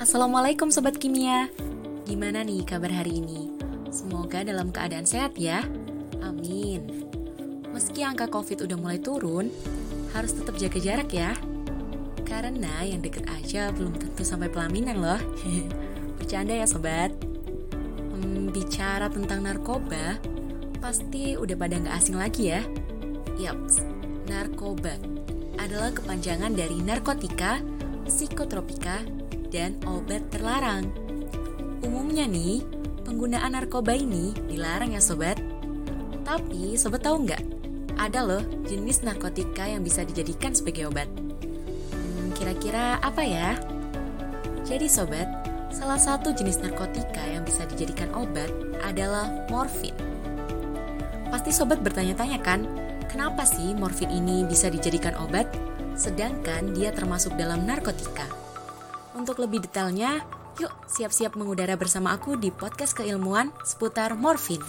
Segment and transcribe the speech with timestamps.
[0.00, 1.52] Assalamualaikum Sobat Kimia.
[2.08, 3.52] Gimana nih kabar hari ini?
[3.92, 5.60] Semoga dalam keadaan sehat ya.
[6.24, 7.04] Amin.
[7.68, 9.52] Meski angka covid udah mulai turun
[10.16, 11.36] Harus tetap jaga jarak ya.
[12.24, 15.20] Karena yang deket aja belum tentu sampai pelaminan loh.
[16.16, 17.12] Bercanda ya sobat.
[18.16, 20.16] Hmm, Bicara tentang narkoba
[20.80, 22.64] Pasti udah pada gak asing lagi ya
[23.40, 23.80] Yaps,
[24.28, 25.00] narkoba
[25.56, 27.64] adalah kepanjangan dari narkotika,
[28.04, 29.00] psikotropika,
[29.48, 30.92] dan obat terlarang.
[31.80, 32.60] Umumnya nih,
[33.08, 35.40] penggunaan narkoba ini dilarang ya sobat.
[36.20, 37.42] Tapi sobat tahu nggak?
[37.96, 41.08] Ada loh jenis narkotika yang bisa dijadikan sebagai obat.
[41.96, 43.56] Hmm, kira-kira apa ya?
[44.68, 45.26] Jadi sobat,
[45.72, 48.52] salah satu jenis narkotika yang bisa dijadikan obat
[48.84, 49.96] adalah morfin.
[51.32, 55.50] Pasti sobat bertanya-tanya kan, kenapa sih morfin ini bisa dijadikan obat,
[55.98, 58.30] sedangkan dia termasuk dalam narkotika?
[59.18, 60.22] Untuk lebih detailnya,
[60.62, 64.62] yuk siap-siap mengudara bersama aku di podcast keilmuan seputar morfin.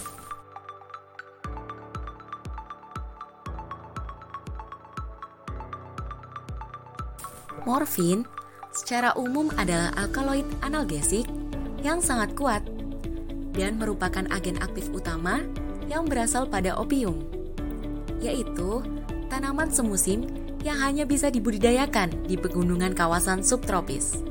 [7.62, 8.26] Morfin
[8.74, 11.30] secara umum adalah alkaloid analgesik
[11.86, 12.66] yang sangat kuat
[13.54, 15.46] dan merupakan agen aktif utama
[15.86, 17.22] yang berasal pada opium,
[18.22, 18.80] yaitu
[19.26, 20.30] tanaman semusim
[20.62, 24.22] yang hanya bisa dibudidayakan di pegunungan kawasan subtropis.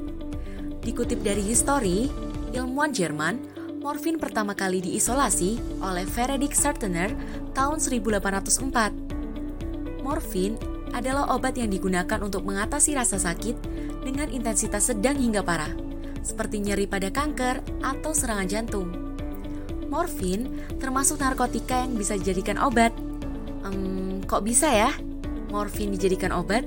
[0.82, 2.08] Dikutip dari histori,
[2.56, 3.36] ilmuwan Jerman,
[3.84, 7.12] morfin pertama kali diisolasi oleh Frederick Sartener
[7.54, 10.02] tahun 1804.
[10.02, 10.58] Morfin
[10.92, 13.56] adalah obat yang digunakan untuk mengatasi rasa sakit
[14.02, 15.72] dengan intensitas sedang hingga parah,
[16.26, 18.90] seperti nyeri pada kanker atau serangan jantung.
[19.92, 20.48] Morfin
[20.80, 22.96] termasuk narkotika yang bisa dijadikan obat.
[23.62, 24.92] Hmm, kok bisa ya?
[25.54, 26.66] Morfin dijadikan obat?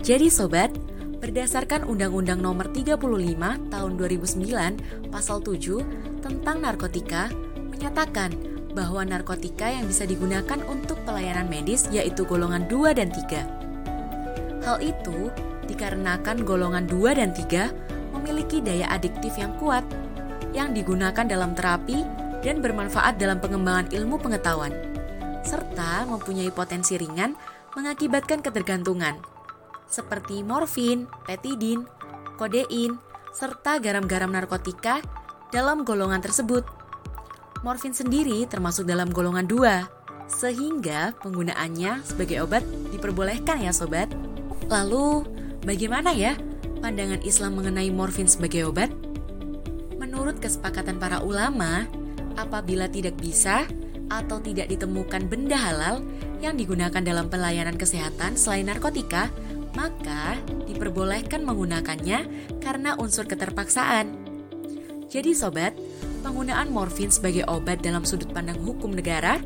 [0.00, 0.72] Jadi sobat,
[1.20, 2.96] Berdasarkan Undang-Undang Nomor 35
[3.68, 7.28] Tahun 2009 Pasal 7 tentang narkotika
[7.68, 8.32] menyatakan
[8.72, 14.64] bahwa narkotika yang bisa digunakan untuk pelayanan medis yaitu golongan 2 dan 3.
[14.64, 15.28] Hal itu
[15.68, 19.84] dikarenakan golongan 2 dan 3 memiliki daya adiktif yang kuat
[20.56, 22.02] yang digunakan dalam terapi
[22.40, 24.72] dan bermanfaat dalam pengembangan ilmu pengetahuan
[25.50, 27.34] serta mempunyai potensi ringan
[27.74, 29.18] mengakibatkan ketergantungan
[29.90, 31.82] seperti morfin, petidin,
[32.38, 32.96] kodein,
[33.34, 35.02] serta garam-garam narkotika
[35.50, 36.62] dalam golongan tersebut.
[37.66, 42.62] Morfin sendiri termasuk dalam golongan 2, sehingga penggunaannya sebagai obat
[42.94, 44.08] diperbolehkan ya sobat.
[44.70, 45.26] Lalu,
[45.66, 46.38] bagaimana ya
[46.80, 48.88] pandangan Islam mengenai morfin sebagai obat?
[49.98, 51.84] Menurut kesepakatan para ulama,
[52.38, 53.68] apabila tidak bisa
[54.10, 56.02] atau tidak ditemukan benda halal
[56.42, 59.30] yang digunakan dalam pelayanan kesehatan selain narkotika,
[59.78, 60.34] maka
[60.66, 62.26] diperbolehkan menggunakannya
[62.58, 64.10] karena unsur keterpaksaan.
[65.10, 65.74] Jadi sobat,
[66.22, 69.38] penggunaan morfin sebagai obat dalam sudut pandang hukum negara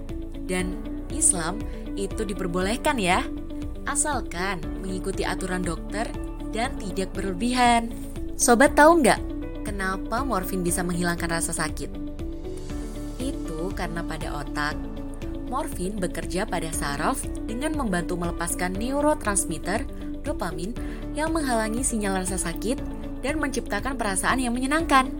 [0.44, 0.76] dan
[1.12, 1.60] Islam
[1.96, 3.24] itu diperbolehkan ya,
[3.88, 6.08] asalkan mengikuti aturan dokter
[6.52, 7.92] dan tidak berlebihan.
[8.36, 9.20] Sobat tahu nggak
[9.64, 12.03] kenapa morfin bisa menghilangkan rasa sakit?
[13.74, 14.78] Karena pada otak
[15.50, 19.84] morfin bekerja pada saraf dengan membantu melepaskan neurotransmitter
[20.24, 20.72] dopamin
[21.12, 22.80] yang menghalangi sinyal rasa sakit
[23.20, 25.12] dan menciptakan perasaan yang menyenangkan.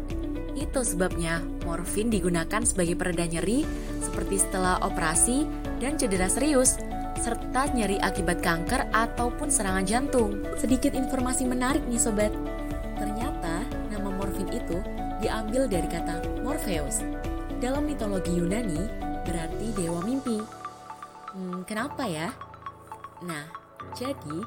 [0.54, 3.62] Itu sebabnya morfin digunakan sebagai pereda nyeri
[4.00, 5.46] seperti setelah operasi
[5.82, 6.78] dan cedera serius,
[7.18, 10.42] serta nyeri akibat kanker ataupun serangan jantung.
[10.58, 12.30] Sedikit informasi menarik nih sobat.
[12.94, 14.78] Ternyata nama morfin itu
[15.18, 17.02] diambil dari kata Morpheus.
[17.64, 18.84] Dalam mitologi Yunani
[19.24, 20.36] berarti dewa mimpi.
[21.32, 22.28] Hmm, kenapa ya?
[23.24, 23.48] Nah,
[23.96, 24.44] jadi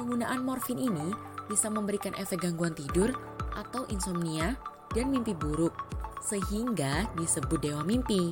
[0.00, 1.10] Penggunaan morfin ini
[1.50, 3.10] bisa memberikan efek gangguan tidur
[3.58, 4.54] atau insomnia
[4.94, 5.74] dan mimpi buruk,
[6.22, 8.30] sehingga disebut dewa mimpi.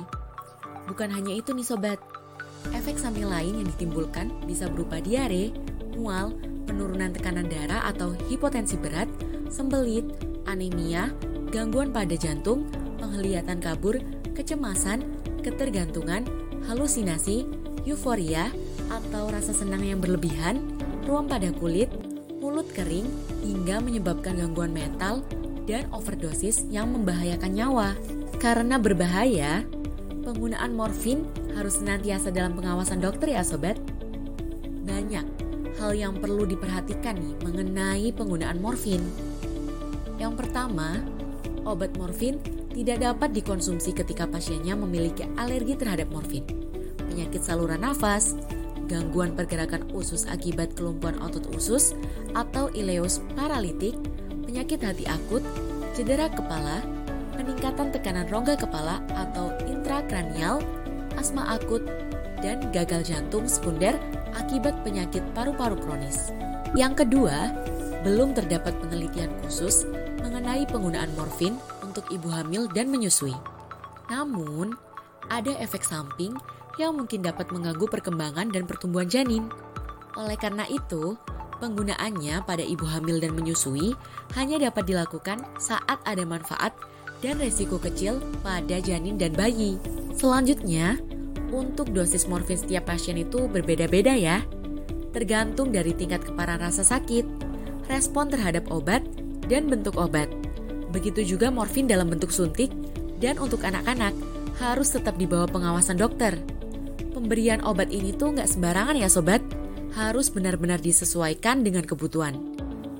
[0.87, 1.99] Bukan hanya itu nih sobat,
[2.71, 5.51] efek samping lain yang ditimbulkan bisa berupa diare,
[5.99, 6.31] mual,
[6.63, 9.11] penurunan tekanan darah atau hipotensi berat,
[9.51, 10.07] sembelit,
[10.47, 11.11] anemia,
[11.51, 12.71] gangguan pada jantung,
[13.03, 13.99] penglihatan kabur,
[14.39, 15.03] kecemasan,
[15.43, 16.23] ketergantungan,
[16.63, 17.43] halusinasi,
[17.83, 18.47] euforia,
[18.87, 20.63] atau rasa senang yang berlebihan,
[21.03, 21.91] ruam pada kulit,
[22.39, 23.05] mulut kering,
[23.43, 25.27] hingga menyebabkan gangguan mental
[25.67, 27.89] dan overdosis yang membahayakan nyawa.
[28.39, 29.67] Karena berbahaya,
[30.23, 31.27] penggunaan morfin
[31.59, 33.75] harus senantiasa dalam pengawasan dokter ya sobat.
[34.87, 35.25] Banyak
[35.77, 39.03] hal yang perlu diperhatikan nih mengenai penggunaan morfin.
[40.15, 41.03] Yang pertama,
[41.67, 42.39] obat morfin
[42.79, 46.47] tidak dapat dikonsumsi ketika pasiennya memiliki alergi terhadap morfin,
[47.11, 48.39] penyakit saluran nafas,
[48.87, 51.91] gangguan pergerakan usus akibat kelumpuhan otot usus
[52.39, 53.99] atau ileus paralitik,
[54.47, 55.43] penyakit hati akut,
[55.91, 56.79] cedera kepala,
[57.35, 60.63] peningkatan tekanan rongga kepala atau intrakranial,
[61.19, 61.83] asma akut,
[62.39, 63.99] dan gagal jantung sekunder
[64.39, 66.31] akibat penyakit paru-paru kronis.
[66.79, 67.51] Yang kedua,
[68.07, 69.83] belum terdapat penelitian khusus
[70.23, 71.59] mengenai penggunaan morfin
[71.99, 73.35] untuk ibu hamil dan menyusui.
[74.07, 74.71] Namun,
[75.27, 76.31] ada efek samping
[76.79, 79.51] yang mungkin dapat mengganggu perkembangan dan pertumbuhan janin.
[80.15, 81.19] Oleh karena itu,
[81.59, 83.99] penggunaannya pada ibu hamil dan menyusui
[84.39, 86.71] hanya dapat dilakukan saat ada manfaat
[87.19, 89.75] dan resiko kecil pada janin dan bayi.
[90.15, 90.95] Selanjutnya,
[91.51, 94.39] untuk dosis morfin setiap pasien itu berbeda-beda ya.
[95.11, 97.27] Tergantung dari tingkat keparahan rasa sakit,
[97.91, 99.03] respon terhadap obat,
[99.51, 100.31] dan bentuk obat.
[100.89, 102.73] Begitu juga morfin dalam bentuk suntik
[103.21, 104.15] dan untuk anak-anak
[104.59, 106.35] harus tetap di bawah pengawasan dokter.
[107.13, 109.41] Pemberian obat ini tuh nggak sembarangan ya sobat,
[109.97, 112.37] harus benar-benar disesuaikan dengan kebutuhan.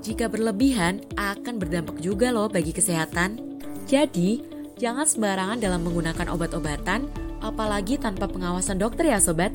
[0.00, 3.60] Jika berlebihan akan berdampak juga loh bagi kesehatan.
[3.84, 4.40] Jadi,
[4.80, 7.04] jangan sembarangan dalam menggunakan obat-obatan,
[7.44, 9.52] apalagi tanpa pengawasan dokter ya sobat.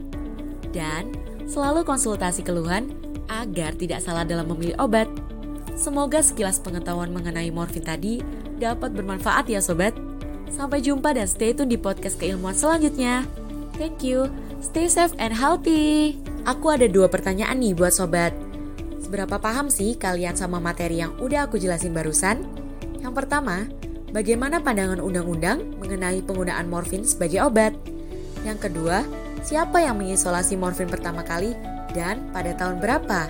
[0.70, 1.10] Dan
[1.50, 2.94] selalu konsultasi keluhan
[3.26, 5.10] agar tidak salah dalam memilih obat.
[5.76, 8.24] Semoga sekilas pengetahuan mengenai morfin tadi
[8.58, 9.94] dapat bermanfaat ya sobat.
[10.48, 13.28] Sampai jumpa dan stay tune di podcast keilmuan selanjutnya.
[13.76, 14.32] Thank you,
[14.64, 16.16] stay safe and healthy.
[16.48, 18.32] Aku ada dua pertanyaan nih buat sobat.
[19.04, 22.48] Seberapa paham sih kalian sama materi yang udah aku jelasin barusan?
[23.04, 23.68] Yang pertama,
[24.16, 27.76] Bagaimana pandangan undang-undang mengenai penggunaan morfin sebagai obat?
[28.48, 29.04] Yang kedua,
[29.44, 31.52] siapa yang mengisolasi morfin pertama kali
[31.92, 33.28] dan pada tahun berapa?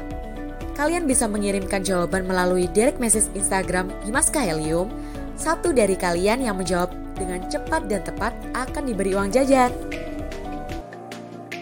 [0.75, 4.92] Kalian bisa mengirimkan jawaban melalui direct message Instagram Himaska Helium.
[5.39, 9.72] Satu dari kalian yang menjawab dengan cepat dan tepat akan diberi uang jajan.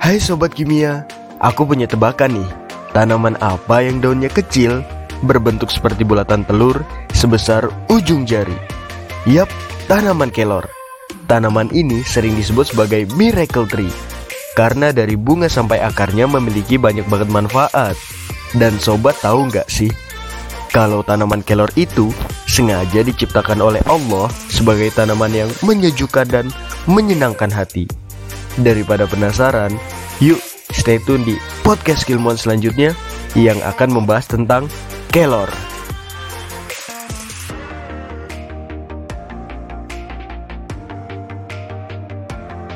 [0.01, 1.06] Hai Sobat Kimia,
[1.38, 2.50] aku punya tebakan nih.
[2.89, 4.81] Tanaman apa yang daunnya kecil,
[5.21, 6.81] berbentuk seperti bulatan telur,
[7.13, 8.57] sebesar ujung jari?
[9.30, 9.50] Yap,
[9.86, 10.66] tanaman kelor.
[11.30, 13.94] Tanaman ini sering disebut sebagai miracle tree
[14.54, 17.98] karena dari bunga sampai akarnya memiliki banyak banget manfaat.
[18.54, 19.90] Dan sobat tahu nggak sih,
[20.74, 22.10] kalau tanaman kelor itu
[22.50, 26.46] sengaja diciptakan oleh Allah sebagai tanaman yang menyejukkan dan
[26.90, 27.86] menyenangkan hati.
[28.58, 29.74] Daripada penasaran,
[30.22, 30.42] yuk
[30.74, 32.94] stay tune di podcast Kilmon selanjutnya
[33.34, 34.70] yang akan membahas tentang
[35.10, 35.50] kelor.